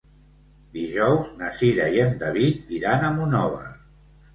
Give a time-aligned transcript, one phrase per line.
[0.77, 3.67] Dijous na Cira i en David iran a Monòver.